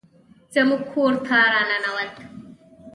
زموږ 0.53 0.81
کور 0.93 1.13
ته 1.25 1.37
راننوت 1.53 2.11